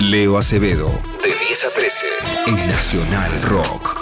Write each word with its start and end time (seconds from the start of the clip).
Leo 0.00 0.38
Acevedo, 0.38 0.86
de 1.24 1.28
10 1.28 1.64
a 1.64 1.70
13, 1.70 2.06
en 2.46 2.68
Nacional 2.68 3.42
Rock. 3.42 3.98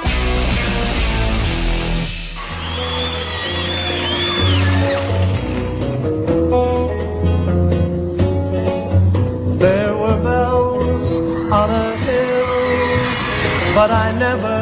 There 9.58 9.94
were 9.96 10.18
bells 10.22 11.18
on 11.50 11.70
a 11.70 11.96
hill, 12.04 13.74
but 13.74 13.90
I 13.90 14.12
never 14.18 14.55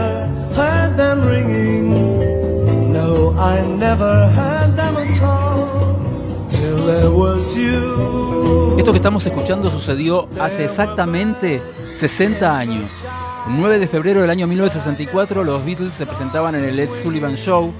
Esto 8.79 8.93
que 8.93 8.96
estamos 8.96 9.27
escuchando 9.27 9.70
sucedió 9.70 10.27
hace 10.41 10.64
exactamente 10.64 11.61
60 11.79 12.59
años. 12.59 12.98
El 13.46 13.60
9 13.60 13.79
de 13.79 13.87
febrero 13.87 14.23
del 14.23 14.30
año 14.30 14.46
1964 14.46 15.45
los 15.45 15.65
Beatles 15.65 15.93
se 15.93 16.06
presentaban 16.06 16.55
en 16.55 16.65
el 16.65 16.80
Ed 16.80 16.95
Sullivan 16.95 17.37
Show 17.37 17.74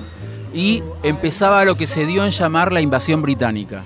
y 0.53 0.83
empezaba 1.03 1.65
lo 1.65 1.75
que 1.75 1.87
se 1.87 2.05
dio 2.05 2.25
en 2.25 2.33
llamar 2.33 2.71
la 2.71 2.83
invasión 2.83 3.23
británica. 3.23 3.83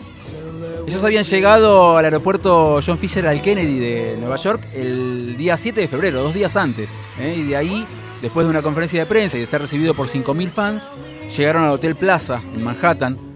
Ellos 0.89 1.05
habían 1.05 1.23
llegado 1.23 1.97
al 1.97 2.05
aeropuerto 2.05 2.81
John 2.85 2.99
Fisher 2.99 3.27
al 3.27 3.41
Kennedy 3.41 3.79
de 3.79 4.17
Nueva 4.19 4.37
York 4.37 4.63
el 4.75 5.37
día 5.37 5.57
7 5.57 5.83
de 5.83 5.87
febrero, 5.87 6.23
dos 6.23 6.35
días 6.35 6.57
antes. 6.57 6.97
¿eh? 7.21 7.37
Y 7.39 7.43
de 7.45 7.57
ahí, 7.57 7.87
después 8.23 8.45
de 8.45 8.51
una 8.51 8.63
conferencia 8.63 8.99
de 8.99 9.07
prensa 9.07 9.37
y 9.37 9.41
de 9.41 9.47
ser 9.47 9.61
recibido 9.61 9.95
por 9.95 10.09
5.000 10.09 10.49
fans, 10.49 10.91
llegaron 11.37 11.63
al 11.63 11.71
Hotel 11.71 11.95
Plaza 11.95 12.41
en 12.55 12.65
Manhattan, 12.65 13.28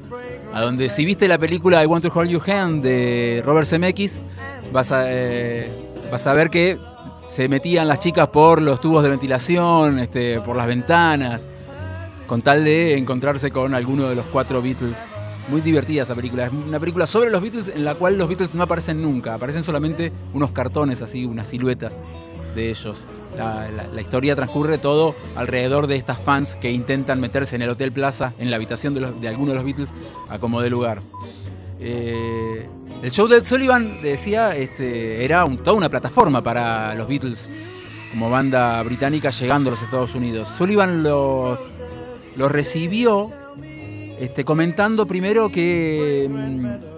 a 0.52 0.60
donde 0.60 0.88
si 0.88 1.04
viste 1.04 1.28
la 1.28 1.38
película 1.38 1.82
I 1.82 1.86
Want 1.86 2.04
to 2.04 2.12
Hold 2.14 2.30
Your 2.30 2.50
Hand 2.50 2.82
de 2.82 3.42
Robert 3.44 3.66
Zemeckis, 3.66 4.18
vas 4.72 4.92
a, 4.92 5.04
eh, 5.06 5.70
vas 6.10 6.26
a 6.26 6.32
ver 6.34 6.50
que 6.50 6.78
se 7.26 7.48
metían 7.48 7.88
las 7.88 7.98
chicas 7.98 8.28
por 8.28 8.60
los 8.60 8.80
tubos 8.80 9.02
de 9.02 9.08
ventilación, 9.08 9.98
este, 9.98 10.40
por 10.40 10.56
las 10.56 10.66
ventanas, 10.66 11.48
con 12.26 12.42
tal 12.42 12.64
de 12.64 12.98
encontrarse 12.98 13.50
con 13.50 13.74
alguno 13.74 14.08
de 14.08 14.14
los 14.14 14.26
cuatro 14.26 14.60
Beatles. 14.60 14.98
Muy 15.48 15.60
divertida 15.60 16.02
esa 16.02 16.14
película. 16.14 16.46
Es 16.46 16.52
una 16.52 16.78
película 16.78 17.06
sobre 17.06 17.30
los 17.30 17.40
Beatles 17.40 17.68
en 17.68 17.84
la 17.84 17.94
cual 17.94 18.16
los 18.16 18.28
Beatles 18.28 18.54
no 18.54 18.62
aparecen 18.62 19.02
nunca. 19.02 19.34
Aparecen 19.34 19.62
solamente 19.62 20.12
unos 20.32 20.52
cartones 20.52 21.02
así, 21.02 21.24
unas 21.24 21.48
siluetas 21.48 22.00
de 22.54 22.70
ellos. 22.70 23.06
La, 23.36 24.00
historia 24.00 24.36
transcurre 24.36 24.78
todo 24.78 25.14
alrededor 25.36 25.86
de 25.86 25.96
estas 25.96 26.18
fans 26.18 26.54
que 26.54 26.70
intentan 26.70 27.18
meterse 27.20 27.56
en 27.56 27.62
el 27.62 27.70
Hotel 27.70 27.90
Plaza, 27.92 28.32
en 28.38 28.50
la 28.50 28.56
habitación 28.56 28.94
de, 28.94 29.00
los- 29.00 29.20
de 29.20 29.28
alguno 29.28 29.50
de 29.52 29.54
los 29.56 29.64
Beatles, 29.64 29.94
a 30.28 30.38
como 30.38 30.60
de 30.60 30.70
lugar. 30.70 31.00
Eh, 31.80 32.66
el 33.02 33.10
show 33.10 33.26
de 33.28 33.38
Ed 33.38 33.44
Sullivan, 33.44 34.02
decía, 34.02 34.54
este, 34.56 35.24
era 35.24 35.44
toda 35.64 35.72
una 35.76 35.88
plataforma 35.88 36.42
para 36.42 36.94
los 36.94 37.08
Beatles 37.08 37.48
como 38.12 38.28
banda 38.30 38.82
británica 38.82 39.30
llegando 39.30 39.70
a 39.70 39.72
los 39.72 39.82
Estados 39.82 40.14
Unidos. 40.14 40.48
Sullivan 40.58 41.02
los, 41.02 41.58
los 42.36 42.52
recibió 42.52 43.30
este, 44.20 44.44
comentando 44.44 45.06
primero 45.06 45.48
que 45.50 46.28
mm, 46.30 46.91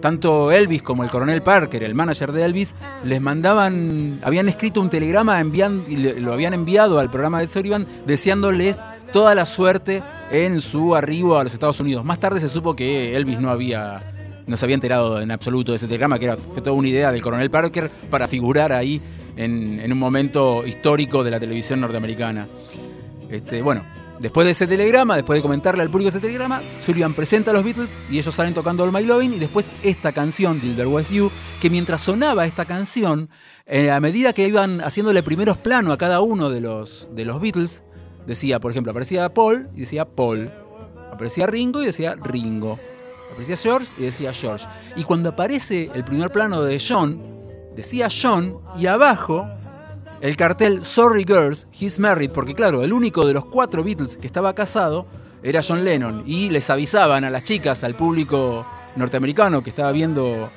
tanto 0.00 0.52
Elvis 0.52 0.82
como 0.82 1.04
el 1.04 1.10
coronel 1.10 1.42
Parker, 1.42 1.82
el 1.82 1.94
manager 1.94 2.32
de 2.32 2.44
Elvis, 2.44 2.74
les 3.04 3.20
mandaban, 3.20 4.20
habían 4.22 4.48
escrito 4.48 4.80
un 4.80 4.90
telegrama 4.90 5.40
enviando, 5.40 5.88
y 5.88 5.96
lo 5.96 6.32
habían 6.32 6.54
enviado 6.54 6.98
al 6.98 7.10
programa 7.10 7.40
de 7.40 7.48
Sullivan 7.48 7.86
deseándoles 8.06 8.80
toda 9.12 9.34
la 9.34 9.46
suerte 9.46 10.02
en 10.30 10.60
su 10.60 10.94
arribo 10.94 11.38
a 11.38 11.44
los 11.44 11.52
Estados 11.52 11.80
Unidos. 11.80 12.04
Más 12.04 12.20
tarde 12.20 12.40
se 12.40 12.48
supo 12.48 12.74
que 12.76 13.16
Elvis 13.16 13.40
no 13.40 13.50
había 13.50 14.00
no 14.46 14.56
se 14.56 14.64
había 14.64 14.74
enterado 14.74 15.20
en 15.20 15.32
absoluto 15.32 15.72
de 15.72 15.76
ese 15.76 15.86
telegrama, 15.86 16.20
que 16.20 16.26
era 16.26 16.36
fue 16.36 16.62
toda 16.62 16.76
una 16.76 16.88
idea 16.88 17.10
del 17.10 17.20
coronel 17.20 17.50
Parker 17.50 17.90
para 18.08 18.28
figurar 18.28 18.72
ahí 18.72 19.02
en, 19.36 19.80
en 19.80 19.92
un 19.92 19.98
momento 19.98 20.64
histórico 20.64 21.24
de 21.24 21.32
la 21.32 21.40
televisión 21.40 21.80
norteamericana. 21.80 22.46
Este, 23.28 23.60
bueno, 23.60 23.82
después 24.20 24.44
de 24.44 24.52
ese 24.52 24.66
telegrama, 24.66 25.16
después 25.16 25.38
de 25.38 25.42
comentarle 25.42 25.82
al 25.82 25.90
público 25.90 26.08
ese 26.08 26.20
telegrama, 26.20 26.62
Sullivan 26.84 27.14
presenta 27.14 27.50
a 27.50 27.54
los 27.54 27.64
Beatles 27.64 27.96
y 28.10 28.18
ellos 28.18 28.34
salen 28.34 28.54
tocando 28.54 28.84
All 28.84 28.92
My 28.92 29.02
Loving 29.02 29.34
y 29.34 29.38
después 29.38 29.70
esta 29.82 30.12
canción, 30.12 30.60
Till 30.60 30.76
There 30.76 30.88
Was 30.88 31.10
You, 31.10 31.30
que 31.60 31.70
mientras 31.70 32.02
sonaba 32.02 32.46
esta 32.46 32.64
canción, 32.64 33.28
eh, 33.66 33.90
a 33.90 34.00
medida 34.00 34.32
que 34.32 34.46
iban 34.46 34.80
haciéndole 34.80 35.22
primeros 35.22 35.58
planos 35.58 35.92
a 35.92 35.96
cada 35.96 36.20
uno 36.20 36.50
de 36.50 36.60
los, 36.60 37.08
de 37.12 37.24
los 37.24 37.40
Beatles, 37.40 37.82
decía, 38.26 38.60
por 38.60 38.70
ejemplo, 38.70 38.90
aparecía 38.90 39.32
Paul 39.32 39.68
y 39.74 39.80
decía 39.80 40.04
Paul, 40.04 40.50
aparecía 41.12 41.46
Ringo 41.46 41.82
y 41.82 41.86
decía 41.86 42.14
Ringo, 42.14 42.78
aparecía 43.30 43.56
George 43.56 43.88
y 43.98 44.02
decía 44.02 44.32
George. 44.32 44.66
Y 44.96 45.04
cuando 45.04 45.30
aparece 45.30 45.90
el 45.94 46.04
primer 46.04 46.30
plano 46.30 46.62
de 46.62 46.80
John, 46.80 47.20
decía 47.74 48.08
John 48.10 48.58
y 48.78 48.86
abajo 48.86 49.46
el 50.20 50.36
cartel 50.36 50.84
Sorry 50.84 51.24
Girls, 51.24 51.66
He's 51.78 51.98
Married, 51.98 52.30
porque 52.30 52.54
claro, 52.54 52.82
el 52.82 52.92
único 52.92 53.26
de 53.26 53.34
los 53.34 53.44
cuatro 53.46 53.84
Beatles 53.84 54.16
que 54.16 54.26
estaba 54.26 54.54
casado 54.54 55.06
era 55.42 55.62
John 55.62 55.84
Lennon 55.84 56.24
y 56.26 56.50
les 56.50 56.70
avisaban 56.70 57.24
a 57.24 57.30
las 57.30 57.44
chicas, 57.44 57.84
al 57.84 57.94
público 57.94 58.66
norteamericano 58.96 59.62
que 59.62 59.70
estaba 59.70 59.92
viendo 59.92 60.50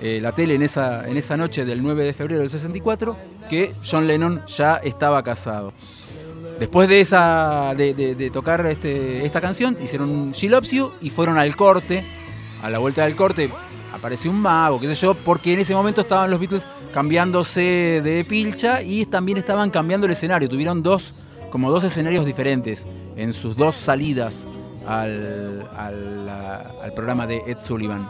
eh, 0.00 0.20
la 0.22 0.32
tele 0.32 0.54
en 0.54 0.62
esa, 0.62 1.06
en 1.08 1.16
esa 1.16 1.36
noche 1.36 1.64
del 1.64 1.82
9 1.82 2.04
de 2.04 2.12
febrero 2.12 2.40
del 2.40 2.50
64, 2.50 3.16
que 3.48 3.72
John 3.88 4.06
Lennon 4.06 4.42
ya 4.46 4.76
estaba 4.76 5.22
casado. 5.22 5.72
Después 6.58 6.88
de 6.88 7.00
esa 7.00 7.74
de, 7.76 8.30
tocar 8.32 8.64
este- 8.66 9.24
esta 9.24 9.40
canción, 9.40 9.76
hicieron 9.82 10.32
She 10.32 10.48
Loves 10.48 10.70
You 10.70 10.90
y 11.00 11.10
fueron 11.10 11.38
al 11.38 11.56
corte. 11.56 12.04
A 12.62 12.68
la 12.68 12.78
vuelta 12.78 13.04
del 13.04 13.16
corte 13.16 13.50
apareció 14.00 14.30
un 14.30 14.40
mago, 14.40 14.80
qué 14.80 14.88
sé 14.88 14.94
yo, 14.96 15.14
porque 15.14 15.52
en 15.52 15.60
ese 15.60 15.74
momento 15.74 16.00
estaban 16.00 16.30
los 16.30 16.40
Beatles 16.40 16.66
cambiándose 16.92 18.00
de 18.02 18.24
pilcha 18.28 18.82
y 18.82 19.04
también 19.06 19.38
estaban 19.38 19.70
cambiando 19.70 20.06
el 20.06 20.12
escenario. 20.12 20.48
Tuvieron 20.48 20.82
dos, 20.82 21.24
como 21.50 21.70
dos 21.70 21.84
escenarios 21.84 22.24
diferentes 22.26 22.86
en 23.16 23.32
sus 23.34 23.54
dos 23.56 23.74
salidas 23.76 24.48
al, 24.86 25.68
al- 25.76 26.92
programa 26.94 27.26
de 27.26 27.42
Ed 27.46 27.58
Sullivan. 27.60 28.08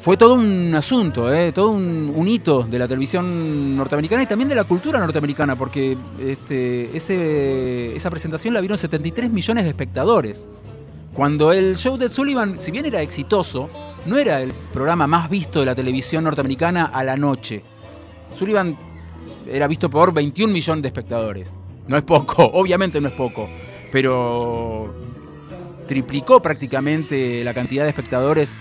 Fue 0.00 0.16
todo 0.16 0.34
un 0.34 0.74
asunto, 0.74 1.32
¿eh? 1.32 1.52
todo 1.52 1.70
un, 1.70 2.26
hito 2.26 2.62
de 2.62 2.78
la 2.78 2.88
televisión 2.88 3.76
norteamericana 3.76 4.22
y 4.22 4.26
también 4.26 4.48
de 4.48 4.54
la 4.54 4.64
cultura 4.64 4.98
norteamericana, 4.98 5.56
porque 5.56 5.96
este, 6.18 6.96
esa 6.96 8.10
presentación 8.10 8.54
la 8.54 8.60
vieron 8.60 8.78
73 8.78 9.30
millones 9.30 9.64
de 9.64 9.70
espectadores. 9.70 10.48
Cuando 11.12 11.52
el 11.52 11.76
show 11.76 11.98
de 11.98 12.06
Ed 12.06 12.12
Sullivan, 12.12 12.60
si 12.60 12.70
bien 12.70 12.86
era 12.86 13.02
exitoso, 13.02 13.68
no 14.06 14.16
era 14.16 14.40
el 14.40 14.52
programa 14.72 15.06
más 15.06 15.28
visto 15.28 15.60
de 15.60 15.66
la 15.66 15.74
televisión 15.74 16.24
norteamericana 16.24 16.86
a 16.86 17.04
la 17.04 17.16
noche. 17.16 17.62
Sullivan 18.36 18.76
era 19.46 19.66
visto 19.66 19.90
por 19.90 20.12
21 20.12 20.52
millones 20.52 20.82
de 20.82 20.88
espectadores. 20.88 21.56
No 21.86 21.96
es 21.96 22.02
poco, 22.02 22.44
obviamente 22.54 23.00
no 23.00 23.08
es 23.08 23.14
poco, 23.14 23.48
pero 23.92 24.94
triplicó 25.86 26.40
prácticamente 26.40 27.42
la 27.42 27.52
cantidad 27.52 27.82
de 27.82 27.90
espectadores 27.90 28.56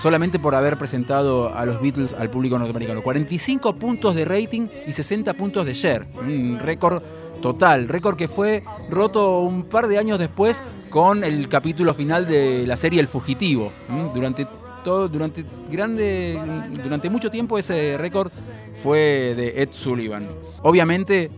solamente 0.00 0.38
por 0.38 0.54
haber 0.54 0.78
presentado 0.78 1.54
a 1.54 1.66
los 1.66 1.80
Beatles 1.82 2.14
al 2.14 2.30
público 2.30 2.58
norteamericano. 2.58 3.02
45 3.02 3.74
puntos 3.76 4.14
de 4.14 4.24
rating 4.24 4.68
y 4.86 4.92
60 4.92 5.34
puntos 5.34 5.66
de 5.66 5.74
share. 5.74 6.06
Un 6.18 6.58
récord 6.58 7.02
total, 7.42 7.86
récord 7.88 8.16
que 8.16 8.28
fue 8.28 8.64
roto 8.88 9.40
un 9.40 9.64
par 9.64 9.88
de 9.88 9.98
años 9.98 10.18
después 10.18 10.62
con 10.88 11.22
el 11.22 11.48
capítulo 11.48 11.92
final 11.92 12.26
de 12.26 12.66
la 12.66 12.76
serie 12.76 13.00
El 13.00 13.08
Fugitivo. 13.08 13.72
Durante 14.14 14.46
todo, 14.82 15.08
durante 15.08 15.44
grande, 15.70 16.38
durante 16.82 17.10
mucho 17.10 17.30
tiempo 17.30 17.58
ese 17.58 17.96
récord 17.98 18.30
fue 18.82 19.34
de 19.36 19.62
Ed 19.62 19.68
Sullivan. 19.72 20.28
Obviamente 20.62 21.30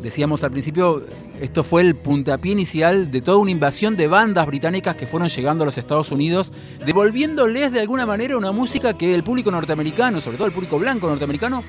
decíamos 0.00 0.42
al 0.44 0.50
principio, 0.50 1.04
esto 1.40 1.64
fue 1.64 1.82
el 1.82 1.94
puntapié 1.94 2.52
inicial 2.52 3.10
de 3.10 3.20
toda 3.20 3.38
una 3.38 3.50
invasión 3.50 3.96
de 3.96 4.08
bandas 4.08 4.46
británicas 4.46 4.96
que 4.96 5.06
fueron 5.06 5.28
llegando 5.28 5.62
a 5.62 5.66
los 5.66 5.78
Estados 5.78 6.10
Unidos, 6.10 6.52
devolviéndoles 6.84 7.72
de 7.72 7.80
alguna 7.80 8.04
manera 8.04 8.36
una 8.36 8.52
música 8.52 8.94
que 8.94 9.14
el 9.14 9.22
público 9.22 9.50
norteamericano, 9.50 10.20
sobre 10.20 10.36
todo 10.36 10.48
el 10.48 10.52
público 10.52 10.78
blanco 10.78 11.06
norteamericano, 11.06 11.62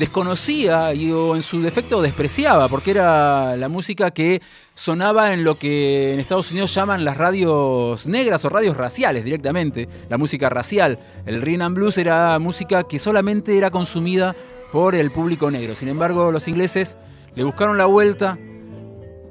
desconocía 0.00 0.94
y 0.94 1.12
o 1.12 1.36
en 1.36 1.42
su 1.42 1.60
defecto 1.60 2.00
despreciaba, 2.00 2.70
porque 2.70 2.90
era 2.90 3.54
la 3.56 3.68
música 3.68 4.10
que 4.10 4.40
sonaba 4.74 5.34
en 5.34 5.44
lo 5.44 5.58
que 5.58 6.14
en 6.14 6.20
Estados 6.20 6.50
Unidos 6.50 6.74
llaman 6.74 7.04
las 7.04 7.18
radios 7.18 8.06
negras 8.06 8.42
o 8.46 8.48
radios 8.48 8.78
raciales 8.78 9.26
directamente, 9.26 9.90
la 10.08 10.16
música 10.16 10.48
racial. 10.48 10.98
El 11.26 11.42
rhythm 11.42 11.60
and 11.62 11.76
blues 11.76 11.98
era 11.98 12.38
música 12.38 12.84
que 12.84 12.98
solamente 12.98 13.58
era 13.58 13.70
consumida 13.70 14.34
por 14.72 14.94
el 14.94 15.10
público 15.12 15.50
negro. 15.50 15.76
Sin 15.76 15.88
embargo, 15.88 16.32
los 16.32 16.48
ingleses 16.48 16.96
le 17.34 17.44
buscaron 17.44 17.76
la 17.76 17.84
vuelta, 17.84 18.38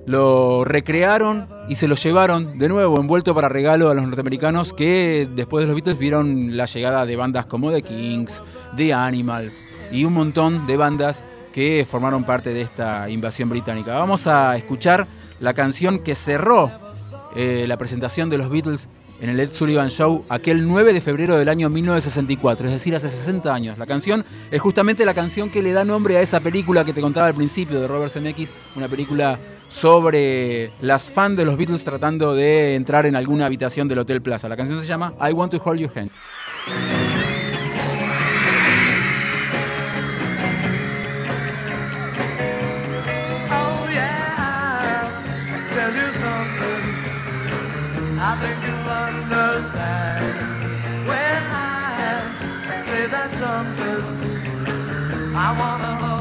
lo 0.09 0.63
recrearon 0.63 1.47
y 1.67 1.75
se 1.75 1.87
lo 1.87 1.93
llevaron 1.93 2.57
de 2.57 2.67
nuevo 2.67 2.99
envuelto 2.99 3.35
para 3.35 3.47
regalo 3.47 3.91
a 3.91 3.93
los 3.93 4.03
norteamericanos 4.05 4.73
que 4.73 5.29
después 5.35 5.61
de 5.61 5.67
los 5.67 5.75
Beatles 5.75 5.99
vieron 5.99 6.57
la 6.57 6.65
llegada 6.65 7.05
de 7.05 7.15
bandas 7.15 7.45
como 7.45 7.71
The 7.71 7.83
Kings, 7.83 8.41
The 8.75 8.91
Animals 8.91 9.61
y 9.91 10.05
un 10.05 10.13
montón 10.13 10.65
de 10.65 10.77
bandas 10.77 11.23
que 11.53 11.85
formaron 11.87 12.23
parte 12.23 12.55
de 12.55 12.61
esta 12.61 13.07
invasión 13.07 13.49
británica. 13.49 13.93
Vamos 13.99 14.25
a 14.25 14.57
escuchar 14.57 15.05
la 15.39 15.53
canción 15.53 15.99
que 15.99 16.15
cerró 16.15 16.71
eh, 17.35 17.65
la 17.67 17.77
presentación 17.77 18.31
de 18.31 18.39
los 18.39 18.49
Beatles 18.49 18.89
en 19.21 19.29
el 19.29 19.39
Ed 19.39 19.51
Sullivan 19.51 19.91
Show 19.91 20.23
aquel 20.29 20.67
9 20.67 20.91
de 20.91 21.01
febrero 21.01 21.37
del 21.37 21.49
año 21.49 21.69
1964, 21.69 22.65
es 22.65 22.73
decir, 22.73 22.95
hace 22.95 23.09
60 23.09 23.53
años. 23.53 23.77
La 23.77 23.85
canción 23.85 24.25
es 24.49 24.59
justamente 24.59 25.05
la 25.05 25.13
canción 25.13 25.51
que 25.51 25.61
le 25.61 25.71
da 25.71 25.85
nombre 25.85 26.17
a 26.17 26.21
esa 26.21 26.39
película 26.39 26.83
que 26.83 26.93
te 26.93 27.01
contaba 27.01 27.27
al 27.27 27.35
principio 27.35 27.79
de 27.79 27.87
Robert 27.87 28.11
Zemeckis, 28.11 28.51
una 28.75 28.87
película 28.87 29.37
sobre 29.69 30.71
las 30.81 31.09
fans 31.09 31.37
de 31.37 31.45
los 31.45 31.55
Beatles 31.55 31.85
tratando 31.85 32.33
de 32.33 32.75
entrar 32.75 33.05
en 33.05 33.15
alguna 33.15 33.45
habitación 33.45 33.87
del 33.87 33.99
Hotel 33.99 34.21
Plaza. 34.21 34.49
La 34.49 34.57
canción 34.57 34.81
se 34.81 34.87
llama 34.87 35.13
I 35.21 35.31
Want 35.31 35.51
to 35.53 35.61
Hold 35.63 35.79
Your 35.79 35.91
Hand. 35.95 36.11
Oh 43.51 43.87
you. 43.91 43.99
I 48.21 48.35
think 48.41 48.59
I 51.51 52.83
say 52.83 53.07
that 53.07 53.33
something. 53.37 54.03
I 55.35 55.53
hold 55.53 56.18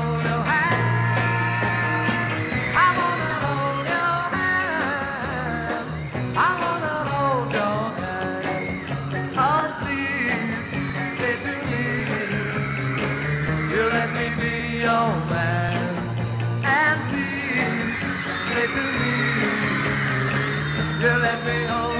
you 21.48 21.66
let 21.66 21.97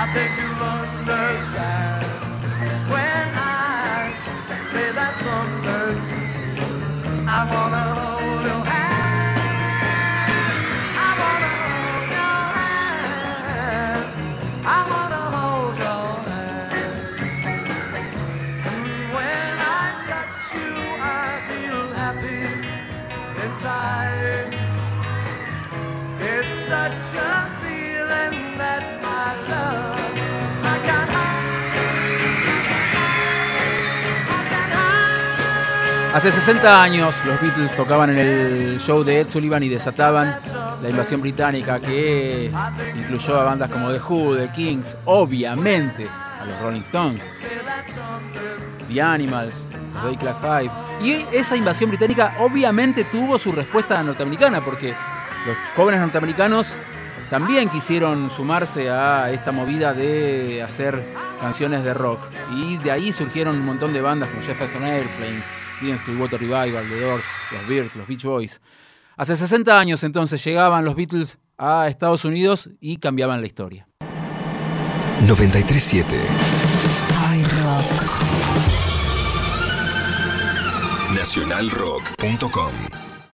I 0.00 0.06
think 0.14 0.32
you'll 0.38 0.62
understand 0.62 2.06
when 2.90 3.28
I 3.34 4.14
say 4.72 4.92
that 4.92 5.14
something. 5.18 5.98
I 7.28 7.40
wanna 7.52 7.84
hold 7.98 8.46
your 8.46 8.64
hand. 8.72 9.58
I 11.06 11.10
wanna 11.22 11.52
hold 11.62 12.10
your 12.18 12.40
hand. 12.58 14.06
I 14.78 14.80
wanna 14.92 15.24
hold 15.36 15.78
your 15.86 16.08
hand. 16.28 17.20
And 18.54 19.14
when 19.16 19.54
I 19.80 19.84
touch 20.10 20.44
you, 20.54 20.72
I 21.18 21.28
feel 21.48 21.92
happy 22.02 22.44
inside. 23.44 24.54
It's 26.20 26.54
such 26.66 27.14
a 27.16 27.27
Hace 36.14 36.32
60 36.32 36.82
años 36.82 37.16
los 37.24 37.40
Beatles 37.40 37.76
tocaban 37.76 38.10
en 38.10 38.18
el 38.18 38.80
show 38.80 39.04
de 39.04 39.20
Ed 39.20 39.28
Sullivan 39.28 39.62
y 39.62 39.68
desataban 39.68 40.36
la 40.82 40.88
invasión 40.88 41.20
británica 41.20 41.78
que 41.78 42.50
incluyó 42.96 43.38
a 43.38 43.44
bandas 43.44 43.70
como 43.70 43.92
The 43.92 44.00
Who, 44.00 44.36
The 44.36 44.50
Kings, 44.50 44.96
obviamente 45.04 46.08
a 46.40 46.44
los 46.46 46.60
Rolling 46.60 46.80
Stones, 46.80 47.28
The 48.88 49.02
Animals, 49.02 49.68
los 50.02 50.16
Club 50.16 50.34
Five. 50.40 50.70
Y 51.02 51.26
esa 51.36 51.56
invasión 51.56 51.90
británica 51.90 52.36
obviamente 52.40 53.04
tuvo 53.04 53.38
su 53.38 53.52
respuesta 53.52 54.02
norteamericana 54.02 54.64
porque 54.64 54.94
los 55.46 55.56
jóvenes 55.76 56.00
norteamericanos 56.00 56.74
también 57.30 57.68
quisieron 57.68 58.30
sumarse 58.30 58.90
a 58.90 59.30
esta 59.30 59.52
movida 59.52 59.92
de 59.92 60.62
hacer 60.62 61.04
canciones 61.38 61.84
de 61.84 61.92
rock. 61.92 62.20
Y 62.50 62.78
de 62.78 62.90
ahí 62.90 63.12
surgieron 63.12 63.56
un 63.56 63.66
montón 63.66 63.92
de 63.92 64.00
bandas 64.00 64.30
como 64.30 64.42
Jefferson 64.42 64.84
Airplane, 64.84 65.44
Creedence 65.78 66.04
Clearwater 66.04 66.40
Revival, 66.40 66.88
The 66.88 67.00
Doors, 67.00 67.24
los 67.52 67.68
Bears, 67.68 67.96
los 67.96 68.06
Beach 68.06 68.24
Boys. 68.24 68.60
Hace 69.16 69.36
60 69.36 69.78
años 69.78 70.04
entonces 70.04 70.44
llegaban 70.44 70.84
los 70.84 70.94
Beatles 70.94 71.38
a 71.56 71.88
Estados 71.88 72.24
Unidos 72.24 72.70
y 72.80 72.98
cambiaban 72.98 73.40
la 73.40 73.46
historia. 73.46 73.88
937 75.26 76.16
Nacionalrock.com 81.14 83.07